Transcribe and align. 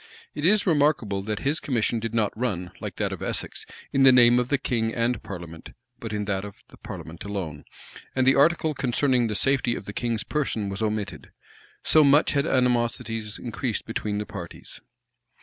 []It 0.33 0.47
is 0.47 0.65
remarkable 0.65 1.21
that 1.25 1.41
his 1.45 1.59
commission 1.59 1.99
did 1.99 2.15
not 2.15 2.35
run, 2.35 2.71
like 2.79 2.95
that 2.95 3.11
of 3.13 3.21
Essex, 3.21 3.67
in 3.93 4.01
the 4.01 4.11
name 4.11 4.39
of 4.39 4.49
the 4.49 4.57
king 4.57 4.91
and 4.95 5.21
parliament, 5.21 5.73
but 5.99 6.11
in 6.11 6.25
that 6.25 6.43
of 6.43 6.55
the 6.69 6.77
parliament 6.77 7.23
alone; 7.23 7.65
and 8.15 8.25
the 8.25 8.33
article 8.33 8.73
concerning 8.73 9.27
the 9.27 9.35
safety 9.35 9.75
of 9.75 9.85
the 9.85 9.93
king's 9.93 10.23
person 10.23 10.69
was 10.69 10.81
omitted: 10.81 11.29
so 11.83 12.03
much 12.03 12.31
had 12.31 12.47
animosities 12.47 13.37
increased 13.37 13.85
between 13.85 14.17
the 14.17 14.25
parties. 14.25 14.79